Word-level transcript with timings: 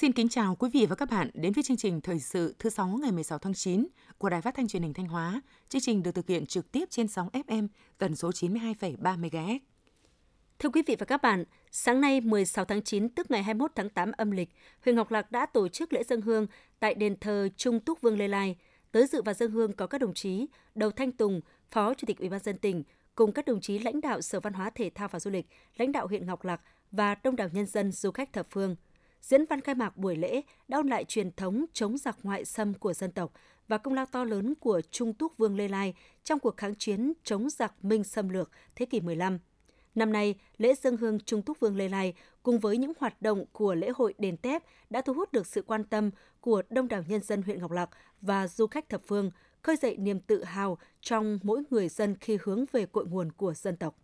Xin 0.00 0.12
kính 0.12 0.28
chào 0.28 0.54
quý 0.54 0.70
vị 0.72 0.86
và 0.86 0.96
các 0.96 1.10
bạn 1.10 1.30
đến 1.34 1.52
với 1.52 1.64
chương 1.64 1.76
trình 1.76 2.00
Thời 2.00 2.20
sự 2.20 2.54
thứ 2.58 2.70
6 2.70 2.86
ngày 2.86 3.12
16 3.12 3.38
tháng 3.38 3.54
9 3.54 3.86
của 4.18 4.30
Đài 4.30 4.42
Phát 4.42 4.54
thanh 4.54 4.68
Truyền 4.68 4.82
hình 4.82 4.94
Thanh 4.94 5.06
Hóa. 5.06 5.40
Chương 5.68 5.80
trình 5.80 6.02
được 6.02 6.12
thực 6.12 6.28
hiện 6.28 6.46
trực 6.46 6.72
tiếp 6.72 6.84
trên 6.90 7.08
sóng 7.08 7.28
FM 7.32 7.68
tần 7.98 8.16
số 8.16 8.30
92,3 8.30 8.96
MHz. 9.20 9.58
Thưa 10.58 10.68
quý 10.68 10.82
vị 10.86 10.96
và 10.98 11.06
các 11.06 11.22
bạn, 11.22 11.44
sáng 11.70 12.00
nay 12.00 12.20
16 12.20 12.64
tháng 12.64 12.82
9 12.82 13.08
tức 13.08 13.30
ngày 13.30 13.42
21 13.42 13.72
tháng 13.74 13.88
8 13.88 14.12
âm 14.16 14.30
lịch, 14.30 14.48
huyện 14.84 14.96
Ngọc 14.96 15.10
Lặc 15.10 15.32
đã 15.32 15.46
tổ 15.46 15.68
chức 15.68 15.92
lễ 15.92 16.02
dân 16.02 16.20
hương 16.20 16.46
tại 16.78 16.94
đền 16.94 17.16
thờ 17.20 17.48
Trung 17.56 17.80
Túc 17.80 18.00
Vương 18.00 18.18
Lê 18.18 18.28
Lai. 18.28 18.56
Tới 18.92 19.06
dự 19.06 19.22
và 19.22 19.34
dân 19.34 19.50
hương 19.50 19.72
có 19.72 19.86
các 19.86 20.00
đồng 20.00 20.14
chí 20.14 20.46
Đầu 20.74 20.90
Thanh 20.90 21.12
Tùng, 21.12 21.40
Phó 21.70 21.94
Chủ 21.94 22.06
tịch 22.06 22.18
Ủy 22.18 22.28
ban 22.28 22.40
dân 22.40 22.58
tỉnh, 22.58 22.82
cùng 23.14 23.32
các 23.32 23.46
đồng 23.46 23.60
chí 23.60 23.78
lãnh 23.78 24.00
đạo 24.00 24.20
Sở 24.20 24.40
Văn 24.40 24.52
hóa 24.52 24.70
Thể 24.70 24.90
thao 24.94 25.08
và 25.08 25.20
Du 25.20 25.30
lịch, 25.30 25.46
lãnh 25.76 25.92
đạo 25.92 26.06
huyện 26.06 26.26
Ngọc 26.26 26.44
Lặc 26.44 26.60
và 26.92 27.14
đông 27.14 27.36
đảo 27.36 27.48
nhân 27.52 27.66
dân 27.66 27.92
du 27.92 28.10
khách 28.10 28.32
thập 28.32 28.46
phương. 28.50 28.76
Diễn 29.22 29.44
văn 29.46 29.60
khai 29.60 29.74
mạc 29.74 29.96
buổi 29.96 30.16
lễ 30.16 30.42
đã 30.68 30.78
ôn 30.78 30.88
lại 30.88 31.04
truyền 31.04 31.30
thống 31.32 31.64
chống 31.72 31.98
giặc 31.98 32.18
ngoại 32.22 32.44
xâm 32.44 32.74
của 32.74 32.92
dân 32.92 33.12
tộc 33.12 33.32
và 33.68 33.78
công 33.78 33.94
lao 33.94 34.06
to 34.06 34.24
lớn 34.24 34.54
của 34.54 34.80
Trung 34.90 35.14
Túc 35.14 35.38
Vương 35.38 35.56
Lê 35.56 35.68
Lai 35.68 35.94
trong 36.24 36.38
cuộc 36.38 36.56
kháng 36.56 36.74
chiến 36.74 37.12
chống 37.24 37.50
giặc 37.50 37.84
Minh 37.84 38.04
xâm 38.04 38.28
lược 38.28 38.50
thế 38.76 38.86
kỷ 38.86 39.00
15. 39.00 39.38
Năm 39.94 40.12
nay, 40.12 40.34
lễ 40.58 40.74
dân 40.74 40.96
hương 40.96 41.20
Trung 41.20 41.42
Túc 41.42 41.60
Vương 41.60 41.76
Lê 41.76 41.88
Lai 41.88 42.14
cùng 42.42 42.58
với 42.58 42.76
những 42.76 42.92
hoạt 42.98 43.22
động 43.22 43.44
của 43.52 43.74
lễ 43.74 43.90
hội 43.94 44.14
đền 44.18 44.36
Tép 44.36 44.62
đã 44.90 45.00
thu 45.00 45.14
hút 45.14 45.32
được 45.32 45.46
sự 45.46 45.62
quan 45.62 45.84
tâm 45.84 46.10
của 46.40 46.62
đông 46.70 46.88
đảo 46.88 47.02
nhân 47.08 47.20
dân 47.20 47.42
huyện 47.42 47.60
Ngọc 47.60 47.70
Lặc 47.70 47.90
và 48.20 48.48
du 48.48 48.66
khách 48.66 48.88
thập 48.88 49.02
phương, 49.06 49.30
khơi 49.62 49.76
dậy 49.76 49.96
niềm 49.96 50.20
tự 50.20 50.44
hào 50.44 50.78
trong 51.00 51.38
mỗi 51.42 51.62
người 51.70 51.88
dân 51.88 52.16
khi 52.20 52.38
hướng 52.42 52.64
về 52.72 52.86
cội 52.86 53.06
nguồn 53.06 53.32
của 53.32 53.54
dân 53.54 53.76
tộc. 53.76 53.96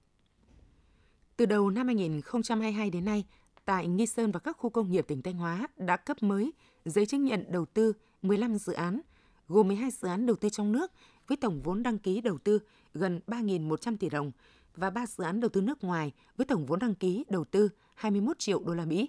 Từ 1.37 1.47
đầu 1.47 1.71
năm 1.71 1.87
2022 1.87 2.91
đến 2.91 3.05
nay, 3.05 3.25
tại 3.67 3.89
Nghi 3.89 4.07
Sơn 4.07 4.33
và 4.33 4.41
các 4.41 4.57
khu 4.57 4.71
công 4.71 4.91
nghiệp 4.91 5.05
tỉnh 5.09 5.23
Thanh 5.23 5.35
Hóa 5.35 5.67
đã 5.77 5.97
cấp 5.97 6.23
mới 6.23 6.53
giấy 6.85 7.07
chứng 7.07 7.25
nhận 7.25 7.45
đầu 7.49 7.67
tư 7.67 7.93
15 8.23 8.57
dự 8.57 8.73
án, 8.73 9.01
gồm 9.49 9.69
12 9.69 9.91
dự 9.91 10.09
án 10.09 10.27
đầu 10.27 10.37
tư 10.37 10.49
trong 10.49 10.73
nước 10.73 10.93
với 11.27 11.37
tổng 11.37 11.63
vốn 11.63 11.83
đăng 11.83 11.99
ký 11.99 12.21
đầu 12.21 12.39
tư 12.39 12.59
gần 12.95 13.21
3.100 13.27 13.97
tỷ 13.97 14.09
đồng 14.09 14.33
và 14.77 14.91
3 14.91 15.07
dự 15.07 15.25
án 15.25 15.41
đầu 15.41 15.49
tư 15.49 15.61
nước 15.61 15.85
ngoài 15.85 16.13
với 16.37 16.45
tổng 16.45 16.67
vốn 16.67 16.79
đăng 16.79 16.95
ký 16.95 17.25
đầu 17.29 17.45
tư 17.45 17.69
21 17.95 18.39
triệu 18.39 18.65
đô 18.65 18.75
la 18.75 18.85
Mỹ. 18.85 19.09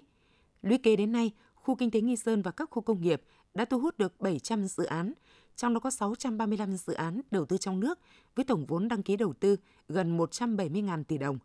Lũy 0.62 0.78
kế 0.78 0.96
đến 0.96 1.12
nay, 1.12 1.32
khu 1.54 1.74
kinh 1.74 1.90
tế 1.90 2.00
Nghi 2.00 2.16
Sơn 2.16 2.42
và 2.42 2.50
các 2.50 2.70
khu 2.70 2.82
công 2.82 3.02
nghiệp 3.02 3.22
đã 3.54 3.64
thu 3.64 3.78
hút 3.78 3.98
được 3.98 4.20
700 4.20 4.66
dự 4.66 4.84
án, 4.84 5.12
trong 5.56 5.74
đó 5.74 5.80
có 5.80 5.90
635 5.90 6.76
dự 6.76 6.92
án 6.92 7.20
đầu 7.30 7.44
tư 7.44 7.56
trong 7.56 7.80
nước 7.80 7.98
với 8.34 8.44
tổng 8.44 8.66
vốn 8.66 8.88
đăng 8.88 9.02
ký 9.02 9.16
đầu 9.16 9.32
tư 9.32 9.56
gần 9.88 10.18
170.000 10.18 11.04
tỷ 11.04 11.18
đồng. 11.18 11.38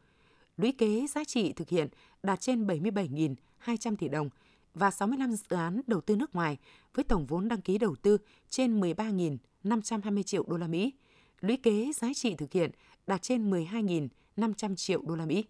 Lũy 0.58 0.72
kế 0.72 1.08
giá 1.08 1.24
trị 1.24 1.54
thực 1.54 1.70
hiện 1.70 1.88
đạt 2.24 2.42
trên 2.42 2.68
77.200 2.68 3.96
tỷ 3.96 4.10
đồng 4.10 4.30
và 4.74 4.92
65 4.92 5.32
dự 5.32 5.56
án 5.56 5.82
đầu 5.88 6.02
tư 6.02 6.16
nước 6.16 6.36
ngoài 6.36 6.58
với 6.94 7.04
tổng 7.04 7.26
vốn 7.26 7.48
đăng 7.48 7.62
ký 7.62 7.78
đầu 7.78 7.96
tư 7.96 8.18
trên 8.50 8.82
13.520 8.82 10.24
triệu 10.24 10.44
đô 10.48 10.58
la 10.58 10.68
Mỹ. 10.68 10.94
Lũy 11.42 11.58
kế 11.58 11.92
giá 11.96 12.08
trị 12.16 12.36
thực 12.36 12.52
hiện 12.52 12.72
đạt 13.08 13.22
trên 13.22 13.52
12.500 13.52 14.76
triệu 14.76 15.02
đô 15.02 15.16
la 15.16 15.26
Mỹ. 15.26 15.46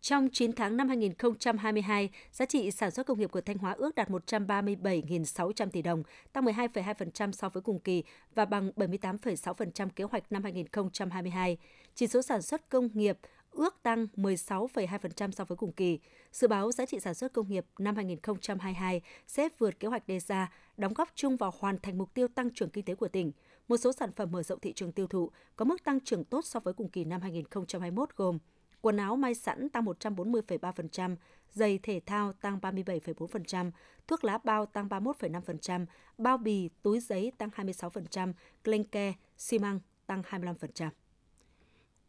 Trong 0.00 0.28
9 0.32 0.52
tháng 0.52 0.76
năm 0.76 0.88
2022, 0.88 2.10
giá 2.32 2.46
trị 2.46 2.70
sản 2.70 2.90
xuất 2.90 3.06
công 3.06 3.18
nghiệp 3.18 3.30
của 3.30 3.40
Thanh 3.40 3.58
Hóa 3.58 3.72
ước 3.72 3.94
đạt 3.94 4.08
137.600 4.08 5.70
tỷ 5.70 5.82
đồng, 5.82 6.02
tăng 6.32 6.44
12,2% 6.44 7.32
so 7.32 7.48
với 7.48 7.62
cùng 7.62 7.80
kỳ 7.80 8.04
và 8.34 8.44
bằng 8.44 8.70
78,6% 8.76 9.88
kế 9.96 10.04
hoạch 10.04 10.32
năm 10.32 10.42
2022. 10.42 11.56
Chỉ 11.94 12.06
số 12.06 12.22
sản 12.22 12.42
xuất 12.42 12.68
công 12.68 12.88
nghiệp 12.94 13.18
ước 13.50 13.82
tăng 13.82 14.06
16,2% 14.16 15.30
so 15.30 15.44
với 15.44 15.56
cùng 15.56 15.72
kỳ. 15.72 15.98
Dự 16.32 16.48
báo 16.48 16.72
giá 16.72 16.86
trị 16.86 17.00
sản 17.00 17.14
xuất 17.14 17.32
công 17.32 17.48
nghiệp 17.48 17.66
năm 17.78 17.96
2022 17.96 19.02
sẽ 19.26 19.48
vượt 19.58 19.80
kế 19.80 19.88
hoạch 19.88 20.06
đề 20.06 20.20
ra, 20.20 20.52
đóng 20.76 20.94
góp 20.94 21.08
chung 21.14 21.36
vào 21.36 21.52
hoàn 21.58 21.78
thành 21.78 21.98
mục 21.98 22.14
tiêu 22.14 22.28
tăng 22.28 22.50
trưởng 22.50 22.70
kinh 22.70 22.84
tế 22.84 22.94
của 22.94 23.08
tỉnh. 23.08 23.32
Một 23.68 23.76
số 23.76 23.92
sản 23.92 24.12
phẩm 24.12 24.32
mở 24.32 24.42
rộng 24.42 24.60
thị 24.60 24.72
trường 24.72 24.92
tiêu 24.92 25.06
thụ 25.06 25.30
có 25.56 25.64
mức 25.64 25.84
tăng 25.84 26.00
trưởng 26.00 26.24
tốt 26.24 26.44
so 26.44 26.60
với 26.60 26.74
cùng 26.74 26.88
kỳ 26.88 27.04
năm 27.04 27.20
2021 27.20 28.16
gồm 28.16 28.38
quần 28.80 28.96
áo 28.96 29.16
may 29.16 29.34
sẵn 29.34 29.68
tăng 29.68 29.84
140,3%, 29.84 31.16
giày 31.52 31.78
thể 31.82 32.00
thao 32.06 32.32
tăng 32.32 32.58
37,4%, 32.58 33.70
thuốc 34.06 34.24
lá 34.24 34.38
bao 34.44 34.66
tăng 34.66 34.88
31,5%, 34.88 35.86
bao 36.18 36.38
bì, 36.38 36.70
túi 36.82 37.00
giấy 37.00 37.32
tăng 37.38 37.48
26%, 37.48 38.32
clenke, 38.64 39.12
xi 39.36 39.58
măng 39.58 39.80
tăng 40.06 40.22
25%. 40.22 40.90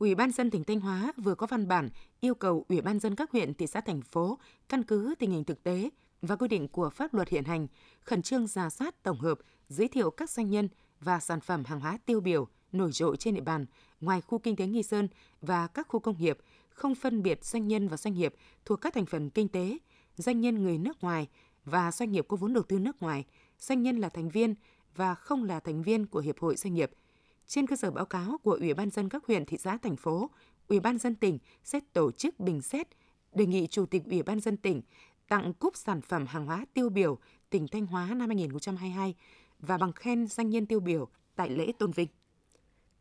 Ủy 0.01 0.16
ban 0.16 0.31
dân 0.31 0.50
tỉnh 0.50 0.63
Thanh 0.63 0.79
Hóa 0.79 1.12
vừa 1.17 1.35
có 1.35 1.47
văn 1.47 1.67
bản 1.67 1.89
yêu 2.19 2.35
cầu 2.35 2.66
Ủy 2.69 2.81
ban 2.81 3.00
dân 3.00 3.16
các 3.16 3.31
huyện, 3.31 3.53
thị 3.53 3.67
xã, 3.67 3.81
thành 3.81 4.01
phố 4.01 4.38
căn 4.69 4.84
cứ 4.84 5.16
tình 5.19 5.31
hình 5.31 5.44
thực 5.44 5.63
tế 5.63 5.89
và 6.22 6.35
quy 6.35 6.47
định 6.47 6.67
của 6.67 6.89
pháp 6.89 7.13
luật 7.13 7.29
hiện 7.29 7.44
hành, 7.44 7.67
khẩn 8.01 8.22
trương 8.22 8.47
ra 8.47 8.69
soát 8.69 9.03
tổng 9.03 9.19
hợp, 9.19 9.40
giới 9.69 9.88
thiệu 9.88 10.11
các 10.11 10.29
doanh 10.29 10.50
nhân 10.50 10.69
và 11.00 11.19
sản 11.19 11.41
phẩm 11.41 11.63
hàng 11.66 11.79
hóa 11.79 11.97
tiêu 12.06 12.19
biểu 12.19 12.47
nổi 12.72 12.91
trội 12.91 13.17
trên 13.17 13.35
địa 13.35 13.41
bàn 13.41 13.66
ngoài 14.01 14.22
khu 14.22 14.40
kinh 14.40 14.56
tế 14.56 14.67
Nghi 14.67 14.84
Sơn 14.84 15.07
và 15.41 15.67
các 15.67 15.88
khu 15.88 16.00
công 16.00 16.17
nghiệp, 16.17 16.38
không 16.69 16.95
phân 16.95 17.23
biệt 17.23 17.45
doanh 17.45 17.67
nhân 17.67 17.88
và 17.88 17.97
doanh 17.97 18.13
nghiệp 18.13 18.35
thuộc 18.66 18.81
các 18.81 18.94
thành 18.94 19.06
phần 19.06 19.29
kinh 19.29 19.47
tế, 19.47 19.78
doanh 20.16 20.41
nhân 20.41 20.63
người 20.63 20.78
nước 20.78 21.03
ngoài 21.03 21.28
và 21.66 21.91
doanh 21.91 22.11
nghiệp 22.11 22.25
có 22.28 22.38
vốn 22.38 22.53
đầu 22.53 22.63
tư 22.63 22.79
nước 22.79 23.01
ngoài, 23.01 23.25
doanh 23.59 23.81
nhân 23.81 23.97
là 23.97 24.09
thành 24.09 24.29
viên 24.29 24.56
và 24.95 25.16
không 25.16 25.44
là 25.44 25.59
thành 25.59 25.81
viên 25.81 26.06
của 26.06 26.19
hiệp 26.19 26.40
hội 26.40 26.56
doanh 26.56 26.73
nghiệp 26.73 26.91
trên 27.47 27.68
cơ 27.68 27.75
sở 27.75 27.91
báo 27.91 28.06
cáo 28.06 28.38
của 28.44 28.57
Ủy 28.59 28.74
ban 28.74 28.90
dân 28.90 29.09
các 29.09 29.25
huyện, 29.28 29.46
thị 29.46 29.57
xã, 29.57 29.78
thành 29.78 29.96
phố, 29.96 30.29
Ủy 30.68 30.79
ban 30.79 30.97
dân 30.97 31.16
tỉnh 31.16 31.38
sẽ 31.63 31.79
tổ 31.94 32.12
chức 32.12 32.40
bình 32.40 32.62
xét, 32.62 32.88
đề 33.34 33.46
nghị 33.46 33.68
Chủ 33.68 33.85
tịch 33.85 34.03
Ủy 34.06 34.24
ban 34.24 34.40
dân 34.40 34.57
tỉnh 34.57 34.81
tặng 35.28 35.53
cúp 35.53 35.75
sản 35.75 36.02
phẩm 36.02 36.25
hàng 36.25 36.46
hóa 36.46 36.66
tiêu 36.74 36.90
biểu 36.90 37.18
tỉnh 37.50 37.68
Thanh 37.68 37.85
Hóa 37.85 38.07
năm 38.07 38.28
2022 38.28 39.16
và 39.59 39.78
bằng 39.78 39.94
khen 39.94 40.28
danh 40.28 40.50
nhân 40.50 40.66
tiêu 40.66 40.79
biểu 40.79 41.07
tại 41.35 41.50
lễ 41.50 41.72
tôn 41.79 41.91
vinh. 41.91 42.07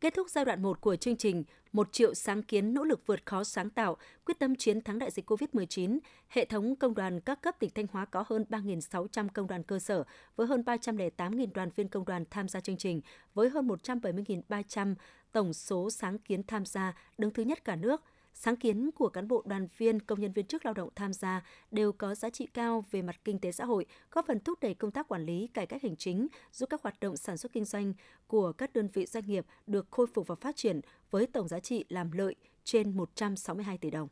Kết 0.01 0.13
thúc 0.13 0.29
giai 0.29 0.45
đoạn 0.45 0.61
1 0.61 0.81
của 0.81 0.95
chương 0.95 1.15
trình 1.15 1.43
một 1.71 1.93
triệu 1.93 2.13
sáng 2.13 2.43
kiến 2.43 2.73
nỗ 2.73 2.83
lực 2.83 3.07
vượt 3.07 3.25
khó 3.25 3.43
sáng 3.43 3.69
tạo, 3.69 3.97
quyết 4.25 4.39
tâm 4.39 4.55
chiến 4.55 4.81
thắng 4.81 4.99
đại 4.99 5.11
dịch 5.11 5.31
COVID-19, 5.31 5.99
hệ 6.27 6.45
thống 6.45 6.75
công 6.75 6.93
đoàn 6.93 7.19
các 7.19 7.41
cấp 7.41 7.55
tỉnh 7.59 7.69
Thanh 7.75 7.85
Hóa 7.91 8.05
có 8.05 8.23
hơn 8.27 8.45
3.600 8.49 9.27
công 9.33 9.47
đoàn 9.47 9.63
cơ 9.63 9.79
sở 9.79 10.03
với 10.35 10.47
hơn 10.47 10.63
308.000 10.65 11.47
đoàn 11.53 11.69
viên 11.75 11.87
công 11.87 12.05
đoàn 12.05 12.25
tham 12.29 12.47
gia 12.47 12.59
chương 12.59 12.77
trình, 12.77 13.01
với 13.33 13.49
hơn 13.49 13.67
170.300 13.67 14.95
tổng 15.31 15.53
số 15.53 15.89
sáng 15.89 16.17
kiến 16.17 16.43
tham 16.43 16.65
gia 16.65 16.93
đứng 17.17 17.31
thứ 17.31 17.43
nhất 17.43 17.65
cả 17.65 17.75
nước– 17.75 18.01
Sáng 18.33 18.55
kiến 18.55 18.91
của 18.95 19.09
cán 19.09 19.27
bộ 19.27 19.43
đoàn 19.45 19.67
viên, 19.77 19.99
công 19.99 20.21
nhân 20.21 20.31
viên 20.31 20.45
chức 20.45 20.65
lao 20.65 20.73
động 20.73 20.89
tham 20.95 21.13
gia 21.13 21.43
đều 21.71 21.91
có 21.91 22.15
giá 22.15 22.29
trị 22.29 22.47
cao 22.53 22.85
về 22.91 23.01
mặt 23.01 23.15
kinh 23.25 23.39
tế 23.39 23.51
xã 23.51 23.65
hội, 23.65 23.85
góp 24.11 24.25
phần 24.27 24.39
thúc 24.39 24.59
đẩy 24.61 24.73
công 24.73 24.91
tác 24.91 25.07
quản 25.07 25.25
lý, 25.25 25.47
cải 25.47 25.65
cách 25.65 25.83
hành 25.83 25.95
chính, 25.95 26.27
giúp 26.51 26.69
các 26.69 26.81
hoạt 26.83 26.99
động 26.99 27.17
sản 27.17 27.37
xuất 27.37 27.53
kinh 27.53 27.65
doanh 27.65 27.93
của 28.27 28.51
các 28.51 28.73
đơn 28.73 28.87
vị 28.93 29.05
doanh 29.05 29.27
nghiệp 29.27 29.45
được 29.67 29.87
khôi 29.91 30.07
phục 30.13 30.27
và 30.27 30.35
phát 30.35 30.55
triển 30.55 30.81
với 31.11 31.27
tổng 31.27 31.47
giá 31.47 31.59
trị 31.59 31.85
làm 31.89 32.11
lợi 32.11 32.35
trên 32.63 32.97
162 32.97 33.77
tỷ 33.77 33.89
đồng. 33.89 34.07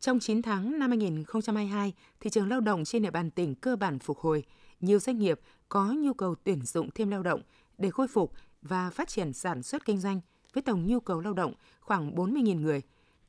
Trong 0.00 0.18
9 0.20 0.42
tháng 0.42 0.78
năm 0.78 0.90
2022, 0.90 1.92
thị 2.20 2.30
trường 2.30 2.48
lao 2.48 2.60
động 2.60 2.84
trên 2.84 3.02
địa 3.02 3.10
bàn 3.10 3.30
tỉnh 3.30 3.54
cơ 3.54 3.76
bản 3.76 3.98
phục 3.98 4.18
hồi. 4.18 4.44
Nhiều 4.80 4.98
doanh 4.98 5.18
nghiệp 5.18 5.40
có 5.68 5.92
nhu 5.92 6.14
cầu 6.14 6.34
tuyển 6.44 6.62
dụng 6.62 6.90
thêm 6.94 7.10
lao 7.10 7.22
động 7.22 7.42
để 7.78 7.90
khôi 7.90 8.08
phục 8.08 8.32
và 8.62 8.90
phát 8.90 9.08
triển 9.08 9.32
sản 9.32 9.62
xuất 9.62 9.84
kinh 9.84 10.00
doanh– 10.00 10.20
với 10.58 10.62
tổng 10.62 10.86
nhu 10.86 11.00
cầu 11.00 11.20
lao 11.20 11.32
động 11.32 11.52
khoảng 11.80 12.14
40.000 12.14 12.60
người, 12.60 12.82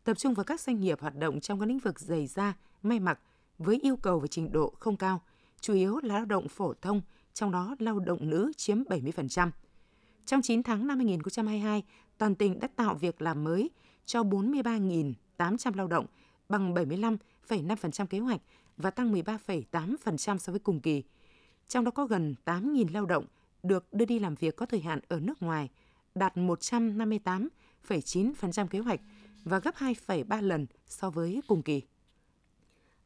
tập 0.04 0.18
trung 0.18 0.34
vào 0.34 0.44
các 0.44 0.62
doanh 0.62 0.80
nghiệp 0.80 1.02
hoạt 1.02 1.16
động 1.16 1.40
trong 1.40 1.60
các 1.60 1.66
lĩnh 1.66 1.80
vực 1.80 2.00
giày 2.00 2.28
da, 2.28 2.54
may 2.84 3.00
mặc 3.00 3.20
với 3.58 3.80
yêu 3.82 3.96
cầu 3.96 4.20
và 4.20 4.28
trình 4.28 4.52
độ 4.52 4.74
không 4.80 4.98
cao, 4.98 5.22
chủ 5.62 5.74
yếu 5.74 6.00
là 6.04 6.16
lao 6.16 6.26
động 6.26 6.48
phổ 6.48 6.74
thông, 6.74 7.02
trong 7.34 7.52
đó 7.52 7.76
lao 7.80 8.00
động 8.00 8.30
nữ 8.30 8.52
chiếm 8.58 8.84
70%. 8.84 9.52
Trong 10.26 10.42
9 10.42 10.64
tháng 10.64 10.88
năm 10.88 10.98
2022, 10.98 11.84
toàn 12.18 12.36
tỉnh 12.36 12.60
đã 12.60 12.68
tạo 12.76 12.96
việc 12.96 13.22
làm 13.22 13.44
mới 13.44 13.70
cho 14.06 14.24
43.800 14.24 15.76
lao 15.76 15.88
động, 15.88 16.06
bằng 16.50 16.74
75,5% 16.74 18.06
kế 18.06 18.20
hoạch 18.20 18.42
và 18.78 18.92
tăng 18.92 19.14
13,8% 19.14 20.38
so 20.38 20.52
với 20.54 20.60
cùng 20.60 20.80
kỳ. 20.80 21.04
Trong 21.68 21.86
đó 21.86 21.92
có 21.92 22.06
gần 22.06 22.36
8.000 22.46 22.88
lao 22.94 23.06
động 23.06 23.26
được 23.64 23.94
đưa 23.94 24.06
đi 24.06 24.20
làm 24.20 24.36
việc 24.36 24.56
có 24.56 24.66
thời 24.66 24.80
hạn 24.82 25.00
ở 25.08 25.20
nước 25.20 25.42
ngoài– 25.42 25.70
đạt 26.20 26.38
158,9% 26.38 28.68
kế 28.68 28.80
hoạch 28.80 29.02
và 29.44 29.60
gấp 29.60 29.76
2,3 29.76 30.42
lần 30.42 30.68
so 30.88 31.10
với 31.10 31.42
cùng 31.48 31.62
kỳ. 31.62 31.82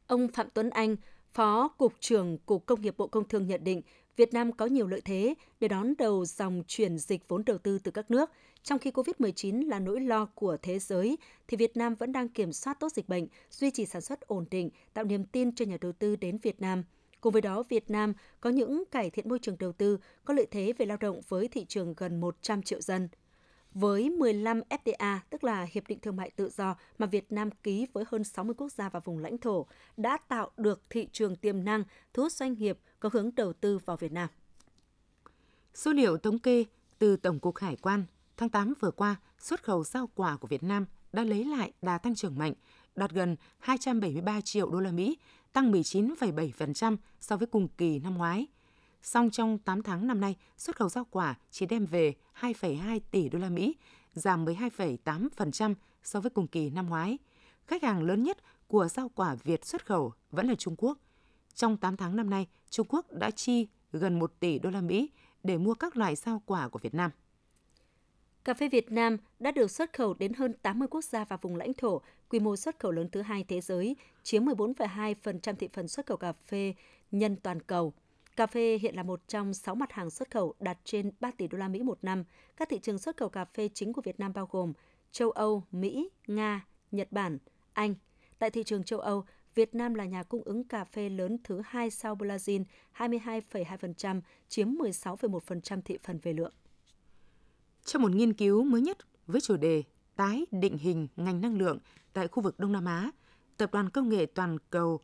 Ông 0.08 0.28
Phạm 0.28 0.48
Tuấn 0.54 0.70
Anh, 0.70 0.96
Phó 1.32 1.68
Cục 1.68 1.94
trưởng 2.00 2.38
Cục 2.38 2.66
Công 2.66 2.82
nghiệp 2.82 2.96
Bộ 2.98 3.08
Công 3.08 3.28
Thương 3.28 3.48
nhận 3.48 3.64
định 3.64 3.82
Việt 4.16 4.34
Nam 4.34 4.52
có 4.52 4.66
nhiều 4.66 4.88
lợi 4.88 5.02
thế 5.02 5.34
để 5.60 5.68
đón 5.68 5.94
đầu 5.98 6.26
dòng 6.26 6.64
chuyển 6.68 6.98
dịch 6.98 7.28
vốn 7.28 7.46
đầu 7.46 7.58
tư 7.58 7.80
từ 7.80 7.92
các 7.92 8.12
nước. 8.12 8.30
Trong 8.64 8.80
khi 8.80 8.92
COVID-19 8.92 9.70
là 9.70 9.80
nỗi 9.80 10.02
lo 10.02 10.26
của 10.26 10.58
thế 10.62 10.80
giới, 10.80 11.18
thì 11.48 11.58
Việt 11.58 11.78
Nam 11.78 11.96
vẫn 11.96 12.12
đang 12.12 12.30
kiểm 12.30 12.54
soát 12.54 12.80
tốt 12.80 12.94
dịch 12.94 13.10
bệnh, 13.10 13.28
duy 13.52 13.72
trì 13.72 13.86
sản 13.86 14.02
xuất 14.02 14.22
ổn 14.22 14.46
định, 14.52 14.70
tạo 14.94 15.04
niềm 15.04 15.26
tin 15.26 15.56
cho 15.56 15.66
nhà 15.66 15.78
đầu 15.82 15.92
tư 15.92 16.16
đến 16.16 16.38
Việt 16.38 16.62
Nam– 16.62 16.84
Cùng 17.24 17.34
với 17.34 17.42
đó, 17.42 17.64
Việt 17.70 17.90
Nam 17.90 18.14
có 18.42 18.50
những 18.50 18.84
cải 18.92 19.10
thiện 19.10 19.30
môi 19.30 19.40
trường 19.40 19.58
đầu 19.60 19.72
tư, 19.72 19.98
có 20.26 20.34
lợi 20.34 20.48
thế 20.52 20.74
về 20.78 20.86
lao 20.86 20.98
động 20.98 21.22
với 21.30 21.48
thị 21.48 21.66
trường 21.66 21.94
gần 21.98 22.22
100 22.22 22.62
triệu 22.62 22.82
dân. 22.82 23.10
với 23.74 24.10
15 24.10 24.62
FTA, 24.70 25.20
tức 25.30 25.44
là 25.44 25.68
Hiệp 25.72 25.88
định 25.88 26.00
Thương 26.00 26.16
mại 26.16 26.30
Tự 26.30 26.50
do 26.50 26.76
mà 26.98 27.08
Việt 27.08 27.32
Nam 27.32 27.50
ký 27.52 27.88
với 27.94 28.04
hơn 28.08 28.24
60 28.24 28.56
quốc 28.58 28.72
gia 28.72 28.90
và 28.90 29.00
vùng 29.00 29.20
lãnh 29.20 29.38
thổ, 29.38 29.66
đã 29.98 30.18
tạo 30.28 30.52
được 30.58 30.82
thị 30.90 31.08
trường 31.12 31.36
tiềm 31.36 31.64
năng, 31.64 31.84
thu 32.14 32.24
hút 32.24 32.32
doanh 32.32 32.54
nghiệp 32.54 32.80
có 33.00 33.10
hướng 33.14 33.36
đầu 33.36 33.54
tư 33.54 33.78
vào 33.86 33.98
Việt 33.98 34.12
Nam. 34.12 34.30
Số 35.74 35.94
liệu 35.94 36.18
thống 36.18 36.40
kê 36.40 36.66
từ 37.00 37.18
Tổng 37.18 37.40
cục 37.40 37.58
Hải 37.58 37.76
quan 37.76 38.04
tháng 38.38 38.50
8 38.50 38.74
vừa 38.80 38.92
qua, 38.92 39.16
xuất 39.40 39.64
khẩu 39.64 39.84
rau 39.84 40.10
quả 40.16 40.38
của 40.38 40.48
Việt 40.48 40.64
Nam 40.64 40.86
đã 41.14 41.24
lấy 41.24 41.46
lại 41.46 41.72
đà 41.82 41.98
tăng 41.98 42.16
trưởng 42.16 42.38
mạnh, 42.38 42.54
đạt 42.96 43.12
gần 43.12 43.36
273 43.60 44.42
triệu 44.42 44.70
đô 44.70 44.80
la 44.80 44.92
Mỹ, 44.92 45.18
tăng 45.54 45.72
19,7% 45.72 46.98
so 47.20 47.38
với 47.38 47.48
cùng 47.48 47.68
kỳ 47.68 48.00
năm 48.00 48.18
ngoái. 48.18 48.48
Song 49.02 49.30
trong 49.30 49.58
8 49.58 49.84
tháng 49.84 50.08
năm 50.08 50.22
nay, 50.22 50.36
xuất 50.58 50.76
khẩu 50.76 50.90
rau 50.90 51.06
quả 51.12 51.36
chỉ 51.52 51.66
đem 51.66 51.86
về 51.86 52.14
2,2 52.40 53.00
tỷ 53.12 53.30
đô 53.30 53.40
la 53.40 53.50
Mỹ, 53.50 53.76
giảm 54.14 54.46
12,8% 54.46 55.74
so 56.04 56.20
với 56.20 56.30
cùng 56.30 56.48
kỳ 56.48 56.70
năm 56.70 56.90
ngoái. 56.90 57.18
Khách 57.68 57.84
hàng 57.84 58.04
lớn 58.04 58.24
nhất 58.24 58.38
của 58.68 58.88
rau 58.88 59.10
quả 59.10 59.36
Việt 59.36 59.66
xuất 59.66 59.86
khẩu 59.86 60.14
vẫn 60.32 60.48
là 60.48 60.56
Trung 60.56 60.76
Quốc. 60.78 60.98
Trong 61.56 61.78
8 61.78 61.98
tháng 61.98 62.16
năm 62.16 62.30
nay, 62.30 62.48
Trung 62.70 62.88
Quốc 62.90 63.12
đã 63.12 63.32
chi 63.32 63.68
gần 63.92 64.20
1 64.20 64.40
tỷ 64.40 64.60
đô 64.60 64.70
la 64.70 64.82
Mỹ 64.82 65.10
để 65.44 65.58
mua 65.58 65.74
các 65.74 65.98
loại 65.98 66.16
rau 66.16 66.42
quả 66.46 66.68
của 66.68 66.80
Việt 66.80 66.94
Nam. 66.94 67.12
Cà 68.46 68.54
phê 68.54 68.70
Việt 68.70 68.92
Nam 68.92 69.18
đã 69.40 69.52
được 69.52 69.72
xuất 69.72 69.94
khẩu 69.94 70.14
đến 70.14 70.34
hơn 70.34 70.54
80 70.62 70.88
quốc 70.88 71.04
gia 71.04 71.26
và 71.26 71.38
vùng 71.38 71.56
lãnh 71.56 71.74
thổ, 71.74 72.02
quy 72.30 72.40
mô 72.40 72.56
xuất 72.56 72.80
khẩu 72.80 72.92
lớn 72.92 73.10
thứ 73.12 73.22
hai 73.22 73.46
thế 73.48 73.62
giới, 73.62 73.96
chiếm 74.24 74.46
14,2% 74.46 75.56
thị 75.56 75.70
phần 75.74 75.88
xuất 75.88 76.06
khẩu 76.06 76.18
cà 76.18 76.34
phê 76.34 76.74
nhân 77.12 77.36
toàn 77.36 77.62
cầu. 77.62 77.94
Cà 78.36 78.48
phê 78.48 78.80
hiện 78.82 78.96
là 78.96 79.04
một 79.04 79.28
trong 79.28 79.54
6 79.54 79.76
mặt 79.76 79.92
hàng 79.92 80.10
xuất 80.10 80.32
khẩu 80.32 80.54
đạt 80.60 80.78
trên 80.84 81.12
3 81.20 81.32
tỷ 81.32 81.48
đô 81.48 81.58
la 81.58 81.68
Mỹ 81.68 81.84
một 81.84 81.98
năm. 82.02 82.24
Các 82.58 82.70
thị 82.70 82.80
trường 82.80 82.98
xuất 82.98 83.18
khẩu 83.18 83.30
cà 83.30 83.46
phê 83.46 83.70
chính 83.74 83.94
của 83.94 84.02
Việt 84.02 84.20
Nam 84.20 84.34
bao 84.34 84.48
gồm 84.52 84.74
châu 85.12 85.32
Âu, 85.32 85.64
Mỹ, 85.72 86.10
Nga, 86.28 86.66
Nhật 86.92 87.12
Bản, 87.12 87.38
Anh. 87.74 87.96
Tại 88.40 88.50
thị 88.50 88.64
trường 88.64 88.84
châu 88.84 89.00
Âu, 89.00 89.26
Việt 89.56 89.76
Nam 89.76 89.94
là 89.94 90.06
nhà 90.06 90.24
cung 90.24 90.44
ứng 90.44 90.64
cà 90.64 90.84
phê 90.84 91.10
lớn 91.10 91.38
thứ 91.44 91.62
hai 91.66 91.90
sau 91.90 92.16
Brazil, 92.16 92.64
22,2%, 92.98 94.22
chiếm 94.50 94.70
16,1% 94.70 95.82
thị 95.82 95.98
phần 95.98 96.20
về 96.24 96.34
lượng. 96.34 96.54
Trong 97.86 98.02
một 98.02 98.12
nghiên 98.12 98.34
cứu 98.34 98.64
mới 98.64 98.82
nhất 98.82 98.98
với 99.28 99.42
chủ 99.42 99.58
đề 99.58 99.84
tái 100.16 100.46
định 100.52 100.78
hình 100.78 101.08
ngành 101.16 101.42
năng 101.42 101.58
lượng 101.58 101.78
tại 102.14 102.28
khu 102.28 102.44
vực 102.44 102.60
Đông 102.60 102.72
Nam 102.72 102.86
Á, 102.86 103.12
Tập 103.58 103.70
đoàn 103.72 103.90
Công 103.90 104.10
nghệ 104.10 104.26
Toàn 104.26 104.58
cầu 104.70 105.00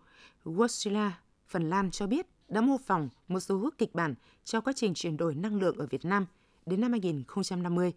Wärtsilä, 0.45 1.11
Phần 1.47 1.69
Lan 1.69 1.91
cho 1.91 2.07
biết 2.07 2.27
đã 2.47 2.61
mô 2.61 2.77
phỏng 2.77 3.09
một 3.27 3.39
số 3.39 3.69
kịch 3.77 3.95
bản 3.95 4.15
cho 4.43 4.61
quá 4.61 4.73
trình 4.75 4.93
chuyển 4.93 5.17
đổi 5.17 5.35
năng 5.35 5.55
lượng 5.55 5.77
ở 5.77 5.85
Việt 5.85 6.05
Nam 6.05 6.25
đến 6.65 6.81
năm 6.81 6.91
2050. 6.91 7.93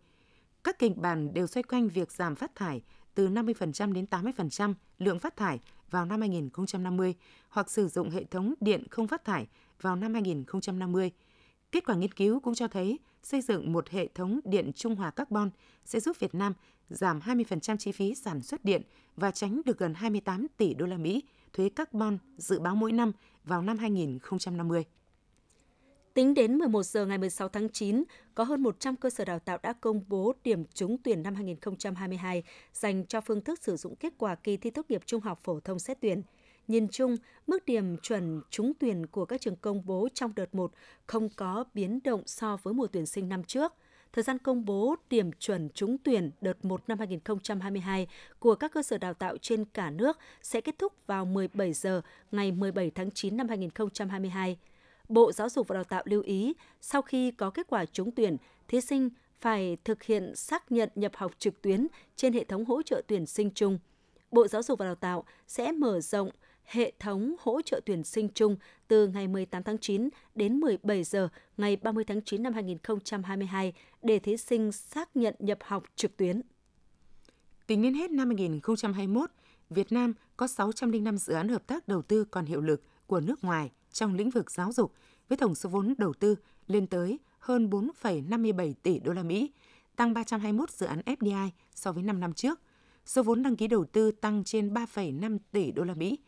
Các 0.65 0.79
kịch 0.79 0.97
bản 0.97 1.35
đều 1.35 1.47
xoay 1.47 1.63
quanh 1.63 1.89
việc 1.89 2.13
giảm 2.13 2.35
phát 2.35 2.55
thải 2.55 2.83
từ 3.15 3.29
50% 3.29 3.93
đến 3.93 4.07
80% 4.11 4.75
lượng 4.99 5.19
phát 5.19 5.37
thải 5.37 5.61
vào 5.91 6.07
năm 6.07 6.21
2050 6.21 7.15
hoặc 7.49 7.71
sử 7.71 7.89
dụng 7.89 8.11
hệ 8.11 8.25
thống 8.25 8.55
điện 8.61 8.85
không 8.91 9.09
phát 9.09 9.25
thải 9.25 9.47
vào 9.81 9.97
năm 9.97 10.13
2050. 10.15 11.11
Kết 11.73 11.85
quả 11.87 11.95
nghiên 11.95 12.13
cứu 12.13 12.41
cũng 12.41 12.55
cho 12.55 12.69
thấy 12.69 12.99
xây 13.23 13.41
dựng 13.41 13.73
một 13.73 13.89
hệ 13.89 14.09
thống 14.15 14.41
điện 14.45 14.73
trung 14.75 14.97
hòa 14.97 15.11
carbon 15.11 15.51
sẽ 15.85 16.01
giúp 16.01 16.17
Việt 16.21 16.35
Nam 16.35 16.55
giảm 16.91 17.21
20% 17.21 17.77
chi 17.77 17.93
phí 17.93 18.15
sản 18.15 18.43
xuất 18.43 18.65
điện 18.65 18.83
và 19.17 19.31
tránh 19.31 19.61
được 19.65 19.79
gần 19.79 19.95
28 19.95 20.47
tỷ 20.57 20.75
đô 20.75 20.87
la 20.87 20.97
Mỹ 20.97 21.23
thuế 21.53 21.69
carbon 21.69 22.19
dự 22.37 22.61
báo 22.61 22.75
mỗi 22.75 22.93
năm 22.93 23.13
vào 23.45 23.63
năm 23.63 23.79
2050. 23.79 24.85
Tính 26.15 26.35
đến 26.35 26.59
11 26.59 26.83
giờ 26.83 27.07
ngày 27.07 27.19
16 27.19 27.49
tháng 27.49 27.69
9, 27.69 28.05
có 28.35 28.45
hơn 28.45 28.63
100 28.63 28.97
cơ 28.97 29.11
sở 29.11 29.25
đào 29.25 29.39
tạo 29.39 29.59
đã 29.63 29.73
công 29.73 30.01
bố 30.09 30.33
điểm 30.45 30.65
trúng 30.75 30.97
tuyển 31.03 31.23
năm 31.23 31.35
2022 31.35 32.43
dành 32.73 33.07
cho 33.07 33.21
phương 33.21 33.41
thức 33.41 33.63
sử 33.63 33.77
dụng 33.77 33.97
kết 33.97 34.13
quả 34.19 34.35
kỳ 34.35 34.57
thi 34.57 34.71
tốt 34.71 34.87
nghiệp 34.89 35.03
trung 35.07 35.21
học 35.21 35.41
phổ 35.43 35.61
thông 35.61 35.79
xét 35.79 36.01
tuyển. 36.01 36.23
Nhìn 36.69 36.89
chung, 36.89 37.17
mức 37.47 37.65
điểm 37.67 37.97
chuẩn 37.97 38.41
trúng 38.51 38.73
tuyển 38.79 39.07
của 39.07 39.25
các 39.25 39.41
trường 39.41 39.57
công 39.57 39.87
bố 39.87 40.09
trong 40.15 40.33
đợt 40.37 40.55
1 40.55 40.73
không 41.07 41.29
có 41.37 41.65
biến 41.75 42.01
động 42.05 42.23
so 42.27 42.57
với 42.63 42.75
mùa 42.75 42.87
tuyển 42.87 43.07
sinh 43.07 43.29
năm 43.29 43.45
trước. 43.45 43.73
Thời 44.13 44.25
gian 44.25 44.39
công 44.39 44.65
bố 44.65 44.97
điểm 45.11 45.33
chuẩn 45.33 45.69
trúng 45.69 45.99
tuyển 45.99 46.31
đợt 46.41 46.65
1 46.65 46.89
năm 46.89 46.99
2022 46.99 48.07
của 48.39 48.55
các 48.55 48.73
cơ 48.73 48.83
sở 48.83 48.99
đào 48.99 49.15
tạo 49.15 49.37
trên 49.37 49.65
cả 49.65 49.91
nước 49.91 50.19
sẽ 50.43 50.61
kết 50.61 50.79
thúc 50.79 50.93
vào 51.07 51.25
17 51.25 51.73
giờ 51.73 52.03
ngày 52.33 52.53
17 52.53 52.91
tháng 52.91 53.11
9 53.11 53.37
năm 53.37 53.49
2022. 53.49 54.59
Bộ 55.09 55.33
Giáo 55.33 55.49
dục 55.49 55.69
và 55.69 55.75
Đào 55.75 55.85
tạo 55.85 56.03
lưu 56.07 56.23
ý, 56.23 56.55
sau 56.81 57.03
khi 57.03 57.31
có 57.31 57.51
kết 57.51 57.67
quả 57.67 57.85
trúng 57.85 58.11
tuyển, 58.11 58.37
thí 58.69 58.81
sinh 58.81 59.11
phải 59.39 59.77
thực 59.85 60.03
hiện 60.03 60.37
xác 60.37 60.73
nhận 60.73 60.89
nhập 60.95 61.13
học 61.15 61.33
trực 61.39 61.63
tuyến 61.63 61.87
trên 62.17 62.33
hệ 62.33 62.45
thống 62.45 62.65
hỗ 62.65 62.83
trợ 62.83 63.03
tuyển 63.07 63.27
sinh 63.27 63.51
chung. 63.55 63.79
Bộ 64.31 64.49
Giáo 64.49 64.63
dục 64.63 64.79
và 64.79 64.85
Đào 64.85 64.95
tạo 64.95 65.25
sẽ 65.47 65.73
mở 65.73 66.01
rộng 66.01 66.31
hệ 66.65 66.93
thống 66.99 67.35
hỗ 67.39 67.63
trợ 67.63 67.81
tuyển 67.87 68.05
sinh 68.05 68.29
chung 68.35 68.57
từ 68.89 69.09
ngày 69.09 69.29
18 69.29 69.63
tháng 69.63 69.79
9 69.79 70.09
đến 70.35 70.61
17 70.61 71.05
giờ 71.05 71.29
ngày 71.57 71.77
30 71.77 72.05
tháng 72.05 72.23
9 72.23 72.43
năm 72.43 72.53
2022 72.53 73.73
để 74.03 74.19
thí 74.19 74.37
sinh 74.37 74.73
xác 74.73 75.17
nhận 75.17 75.35
nhập 75.39 75.59
học 75.63 75.85
trực 75.97 76.17
tuyến. 76.17 76.41
Tính 77.67 77.83
đến 77.83 77.95
hết 77.95 78.11
năm 78.11 78.29
2021, 78.29 79.31
Việt 79.71 79.93
Nam 79.93 80.15
có 80.37 80.47
605 80.47 81.19
dự 81.19 81.35
án 81.35 81.49
hợp 81.49 81.67
tác 81.67 81.89
đầu 81.89 82.03
tư 82.03 82.25
còn 82.25 82.45
hiệu 82.45 82.61
lực 82.61 82.83
của 83.07 83.21
nước 83.21 83.45
ngoài 83.45 83.71
trong 83.93 84.15
lĩnh 84.15 84.31
vực 84.31 84.51
giáo 84.51 84.73
dục 84.73 84.93
với 85.29 85.39
tổng 85.39 85.55
số 85.55 85.69
vốn 85.69 85.95
đầu 85.99 86.13
tư 86.13 86.37
lên 86.67 86.87
tới 86.87 87.19
hơn 87.39 87.71
4,57 87.71 88.75
tỷ 88.83 88.99
đô 88.99 89.13
la 89.13 89.23
Mỹ, 89.23 89.53
tăng 89.97 90.15
321 90.15 90.71
dự 90.71 90.87
án 90.87 91.01
FDI 91.07 91.51
so 91.75 91.93
với 91.93 92.03
5 92.03 92.21
năm 92.21 92.33
trước. 92.33 92.61
Số 93.07 93.23
vốn 93.23 93.43
đăng 93.43 93.57
ký 93.57 93.67
đầu 93.67 93.85
tư 93.85 94.11
tăng 94.11 94.45
trên 94.45 94.75
3,5 94.75 95.39
tỷ 95.53 95.73
đô 95.73 95.85
la 95.85 95.95
Mỹ. 95.95 96.19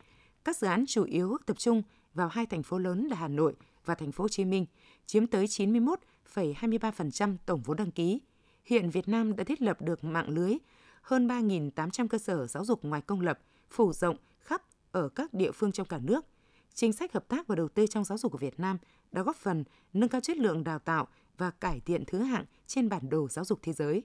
Các 0.45 0.57
dự 0.57 0.67
án 0.67 0.85
chủ 0.87 1.03
yếu 1.03 1.37
tập 1.45 1.57
trung 1.59 1.81
vào 2.13 2.27
hai 2.27 2.45
thành 2.45 2.63
phố 2.63 2.77
lớn 2.77 3.07
là 3.07 3.15
Hà 3.15 3.27
Nội 3.27 3.55
và 3.85 3.95
thành 3.95 4.11
phố 4.11 4.23
Hồ 4.23 4.27
Chí 4.27 4.45
Minh, 4.45 4.65
chiếm 5.05 5.27
tới 5.27 5.45
91,23% 5.45 7.35
tổng 7.45 7.61
vốn 7.61 7.77
đăng 7.77 7.91
ký. 7.91 8.21
Hiện 8.65 8.89
Việt 8.89 9.07
Nam 9.07 9.35
đã 9.35 9.43
thiết 9.43 9.61
lập 9.61 9.81
được 9.81 10.03
mạng 10.03 10.29
lưới 10.29 10.57
hơn 11.01 11.27
3.800 11.27 12.07
cơ 12.07 12.17
sở 12.17 12.47
giáo 12.47 12.65
dục 12.65 12.83
ngoài 12.85 13.01
công 13.01 13.21
lập, 13.21 13.39
phủ 13.69 13.93
rộng 13.93 14.17
khắp 14.39 14.61
ở 14.91 15.09
các 15.09 15.33
địa 15.33 15.51
phương 15.51 15.71
trong 15.71 15.87
cả 15.87 15.99
nước. 16.03 16.25
Chính 16.73 16.93
sách 16.93 17.13
hợp 17.13 17.27
tác 17.27 17.47
và 17.47 17.55
đầu 17.55 17.67
tư 17.67 17.87
trong 17.87 18.03
giáo 18.03 18.17
dục 18.17 18.31
của 18.31 18.37
Việt 18.37 18.59
Nam 18.59 18.77
đã 19.11 19.23
góp 19.23 19.35
phần 19.35 19.63
nâng 19.93 20.09
cao 20.09 20.21
chất 20.21 20.37
lượng 20.37 20.63
đào 20.63 20.79
tạo 20.79 21.07
và 21.37 21.51
cải 21.51 21.79
thiện 21.79 22.03
thứ 22.07 22.19
hạng 22.19 22.45
trên 22.67 22.89
bản 22.89 23.09
đồ 23.09 23.27
giáo 23.27 23.45
dục 23.45 23.59
thế 23.61 23.73
giới. 23.73 24.03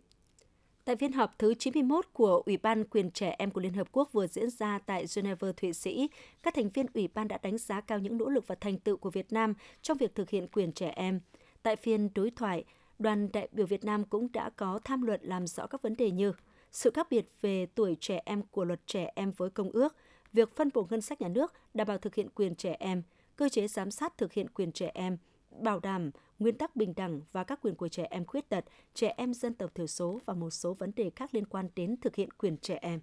Tại 0.85 0.97
phiên 0.97 1.13
họp 1.13 1.39
thứ 1.39 1.55
91 1.55 2.07
của 2.13 2.43
Ủy 2.47 2.57
ban 2.57 2.85
Quyền 2.85 3.11
Trẻ 3.11 3.35
Em 3.39 3.51
của 3.51 3.61
Liên 3.61 3.75
Hợp 3.75 3.89
Quốc 3.93 4.13
vừa 4.13 4.27
diễn 4.27 4.51
ra 4.51 4.79
tại 4.87 5.05
Geneva, 5.17 5.53
Thụy 5.57 5.73
Sĩ, 5.73 6.11
các 6.43 6.55
thành 6.55 6.69
viên 6.69 6.87
Ủy 6.95 7.09
ban 7.15 7.29
đã 7.29 7.39
đánh 7.43 7.59
giá 7.59 7.81
cao 7.81 7.99
những 7.99 8.19
nỗ 8.19 8.29
lực 8.29 8.47
và 8.47 8.55
thành 8.55 8.79
tựu 8.79 8.97
của 8.97 9.11
Việt 9.11 9.33
Nam 9.33 9.55
trong 9.83 9.97
việc 9.97 10.15
thực 10.15 10.31
hiện 10.31 10.49
quyền 10.49 10.73
trẻ 10.73 10.93
em. 10.97 11.21
Tại 11.63 11.77
phiên 11.77 12.09
đối 12.15 12.31
thoại, 12.31 12.65
đoàn 12.99 13.29
đại 13.33 13.49
biểu 13.53 13.67
Việt 13.67 13.85
Nam 13.85 14.05
cũng 14.05 14.33
đã 14.33 14.51
có 14.57 14.81
tham 14.85 15.03
luận 15.03 15.21
làm 15.23 15.47
rõ 15.47 15.67
các 15.67 15.83
vấn 15.83 15.97
đề 15.97 16.11
như 16.11 16.33
sự 16.71 16.91
khác 16.95 17.07
biệt 17.11 17.27
về 17.41 17.67
tuổi 17.67 17.97
trẻ 18.01 18.21
em 18.25 18.43
của 18.43 18.65
luật 18.65 18.81
trẻ 18.87 19.13
em 19.15 19.33
với 19.37 19.51
công 19.51 19.71
ước, 19.71 19.97
việc 20.33 20.57
phân 20.57 20.71
bổ 20.75 20.87
ngân 20.91 21.01
sách 21.01 21.21
nhà 21.21 21.29
nước 21.29 21.53
đảm 21.75 21.87
bảo 21.87 21.99
thực 21.99 22.15
hiện 22.15 22.29
quyền 22.35 22.55
trẻ 22.55 22.77
em, 22.79 23.03
cơ 23.37 23.49
chế 23.49 23.69
giám 23.69 23.91
sát 23.91 24.19
thực 24.19 24.33
hiện 24.33 24.49
quyền 24.49 24.73
trẻ 24.73 24.91
em, 24.95 25.17
bảo 25.51 25.81
đảm 25.81 26.11
nguyên 26.39 26.59
tắc 26.59 26.77
bình 26.77 26.93
đẳng 26.97 27.21
và 27.33 27.45
các 27.45 27.61
quyền 27.63 27.75
của 27.75 27.89
trẻ 27.89 28.07
em 28.11 28.25
khuyết 28.25 28.49
tật, 28.49 28.65
trẻ 28.95 29.15
em 29.17 29.35
dân 29.35 29.55
tộc 29.55 29.75
thiểu 29.75 29.87
số 29.87 30.21
và 30.27 30.35
một 30.35 30.51
số 30.51 30.75
vấn 30.75 30.93
đề 30.97 31.11
khác 31.17 31.35
liên 31.35 31.47
quan 31.47 31.69
đến 31.77 31.97
thực 32.01 32.17
hiện 32.17 32.31
quyền 32.31 32.57
trẻ 32.57 32.79
em. 32.83 33.01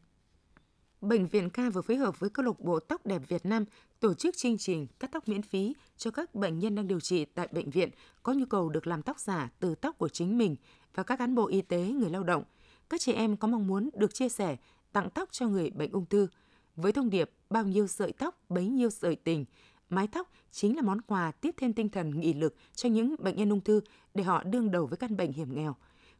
Bệnh 1.01 1.25
viện 1.27 1.49
Ca 1.49 1.69
vừa 1.69 1.81
phối 1.81 1.97
hợp 1.97 2.19
với 2.19 2.29
câu 2.29 2.45
lạc 2.45 2.59
bộ 2.59 2.79
tóc 2.79 3.05
đẹp 3.05 3.21
Việt 3.27 3.45
Nam 3.45 3.65
tổ 3.99 4.13
chức 4.13 4.37
chương 4.37 4.57
trình 4.57 4.87
cắt 4.99 5.09
tóc 5.11 5.27
miễn 5.27 5.41
phí 5.41 5.75
cho 5.97 6.11
các 6.11 6.35
bệnh 6.35 6.59
nhân 6.59 6.75
đang 6.75 6.87
điều 6.87 6.99
trị 6.99 7.25
tại 7.25 7.47
bệnh 7.51 7.69
viện 7.69 7.89
có 8.23 8.33
nhu 8.33 8.45
cầu 8.45 8.69
được 8.69 8.87
làm 8.87 9.01
tóc 9.01 9.19
giả 9.19 9.49
từ 9.59 9.75
tóc 9.75 9.97
của 9.97 10.09
chính 10.09 10.37
mình 10.37 10.55
và 10.95 11.03
các 11.03 11.15
cán 11.15 11.35
bộ 11.35 11.47
y 11.47 11.61
tế, 11.61 11.87
người 11.87 12.09
lao 12.09 12.23
động. 12.23 12.43
Các 12.89 13.01
trẻ 13.01 13.13
em 13.13 13.37
có 13.37 13.47
mong 13.47 13.67
muốn 13.67 13.89
được 13.93 14.13
chia 14.13 14.29
sẻ 14.29 14.57
tặng 14.91 15.09
tóc 15.09 15.29
cho 15.31 15.47
người 15.47 15.69
bệnh 15.69 15.91
ung 15.91 16.05
thư 16.05 16.27
với 16.75 16.91
thông 16.91 17.09
điệp 17.09 17.31
bao 17.49 17.63
nhiêu 17.63 17.87
sợi 17.87 18.13
tóc 18.13 18.41
bấy 18.49 18.67
nhiêu 18.67 18.89
sợi 18.89 19.15
tình 19.15 19.45
Mái 19.89 20.07
tóc 20.07 20.31
chính 20.51 20.75
là 20.75 20.81
món 20.81 21.01
quà 21.01 21.31
tiếp 21.31 21.55
thêm 21.57 21.73
tinh 21.73 21.89
thần 21.89 22.19
nghị 22.19 22.33
lực 22.33 22.55
cho 22.75 22.89
những 22.89 23.15
bệnh 23.19 23.35
nhân 23.35 23.49
ung 23.49 23.61
thư 23.61 23.81
để 24.13 24.23
họ 24.23 24.43
đương 24.43 24.71
đầu 24.71 24.85
với 24.85 24.97
căn 24.97 25.17
bệnh 25.17 25.33
hiểm 25.33 25.55
nghèo. 25.55 25.75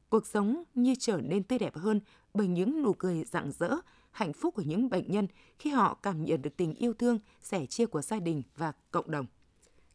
Cuộc 0.09 0.25
sống 0.25 0.63
như 0.75 0.95
trở 0.99 1.21
nên 1.21 1.43
tươi 1.43 1.59
đẹp 1.59 1.75
hơn 1.75 2.01
bởi 2.33 2.47
những 2.47 2.83
nụ 2.83 2.93
cười 2.93 3.23
rạng 3.23 3.51
rỡ, 3.51 3.75
hạnh 4.11 4.33
phúc 4.33 4.55
của 4.55 4.61
những 4.61 4.89
bệnh 4.89 5.11
nhân 5.11 5.27
khi 5.59 5.69
họ 5.69 5.97
cảm 6.03 6.25
nhận 6.25 6.41
được 6.41 6.57
tình 6.57 6.73
yêu 6.73 6.93
thương, 6.93 7.19
sẻ 7.41 7.65
chia 7.65 7.85
của 7.85 8.01
gia 8.01 8.19
đình 8.19 8.43
và 8.55 8.71
cộng 8.91 9.11
đồng. 9.11 9.25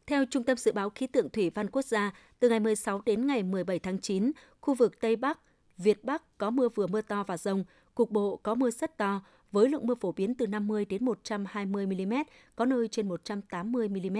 Theo 0.05 0.25
Trung 0.25 0.43
tâm 0.43 0.57
Dự 0.57 0.71
báo 0.71 0.89
Khí 0.89 1.07
tượng 1.07 1.29
Thủy 1.29 1.49
văn 1.49 1.69
Quốc 1.69 1.85
gia, 1.85 2.13
từ 2.39 2.49
ngày 2.49 2.59
16 2.59 3.01
đến 3.05 3.27
ngày 3.27 3.43
17 3.43 3.79
tháng 3.79 3.99
9, 3.99 4.31
khu 4.61 4.73
vực 4.73 4.99
Tây 4.99 5.15
Bắc, 5.15 5.39
Việt 5.77 6.03
Bắc 6.03 6.37
có 6.37 6.49
mưa 6.49 6.69
vừa 6.69 6.87
mưa 6.87 7.01
to 7.01 7.23
và 7.23 7.37
rông, 7.37 7.63
cục 7.95 8.11
bộ 8.11 8.39
có 8.43 8.55
mưa 8.55 8.71
rất 8.71 8.97
to, 8.97 9.21
với 9.53 9.69
lượng 9.69 9.87
mưa 9.87 9.95
phổ 9.95 10.11
biến 10.11 10.35
từ 10.35 10.47
50 10.47 10.85
đến 10.85 11.05
120 11.05 11.85
mm, 11.85 12.13
có 12.55 12.65
nơi 12.65 12.87
trên 12.87 13.09
180 13.09 13.89
mm. 13.89 14.17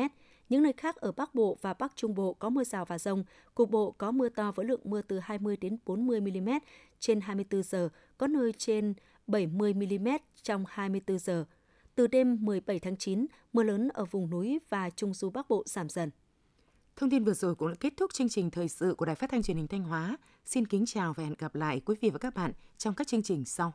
Những 0.49 0.63
nơi 0.63 0.73
khác 0.73 0.95
ở 0.95 1.11
Bắc 1.11 1.35
Bộ 1.35 1.57
và 1.61 1.73
Bắc 1.73 1.95
Trung 1.95 2.15
Bộ 2.15 2.33
có 2.33 2.49
mưa 2.49 2.63
rào 2.63 2.85
và 2.85 2.99
rông, 2.99 3.23
cục 3.55 3.69
bộ 3.69 3.91
có 3.91 4.11
mưa 4.11 4.29
to 4.29 4.51
với 4.51 4.65
lượng 4.65 4.81
mưa 4.83 5.01
từ 5.01 5.19
20 5.19 5.57
đến 5.57 5.77
40 5.85 6.21
mm 6.21 6.49
trên 6.99 7.21
24 7.21 7.63
giờ, 7.63 7.89
có 8.17 8.27
nơi 8.27 8.53
trên 8.57 8.93
70 9.27 9.73
mm 9.73 10.07
trong 10.43 10.63
24 10.67 11.19
giờ. 11.19 11.45
Từ 11.95 12.07
đêm 12.07 12.37
17 12.41 12.79
tháng 12.79 12.97
9, 12.97 13.25
mưa 13.53 13.63
lớn 13.63 13.89
ở 13.93 14.05
vùng 14.05 14.29
núi 14.29 14.59
và 14.69 14.89
Trung 14.89 15.13
du 15.13 15.29
Bắc 15.29 15.49
Bộ 15.49 15.63
giảm 15.65 15.89
dần. 15.89 16.09
Thông 16.95 17.09
tin 17.09 17.23
vừa 17.23 17.33
rồi 17.33 17.55
cũng 17.55 17.67
đã 17.67 17.75
kết 17.79 17.93
thúc 17.97 18.13
chương 18.13 18.29
trình 18.29 18.51
thời 18.51 18.67
sự 18.67 18.95
của 18.97 19.05
Đài 19.05 19.15
Phát 19.15 19.29
thanh 19.29 19.43
Truyền 19.43 19.57
hình 19.57 19.67
Thanh 19.67 19.83
Hóa. 19.83 20.17
Xin 20.45 20.67
kính 20.67 20.85
chào 20.85 21.13
và 21.13 21.23
hẹn 21.23 21.35
gặp 21.37 21.55
lại 21.55 21.81
quý 21.85 21.95
vị 22.01 22.09
và 22.09 22.19
các 22.19 22.35
bạn 22.35 22.51
trong 22.77 22.93
các 22.93 23.07
chương 23.07 23.23
trình 23.23 23.45
sau. 23.45 23.73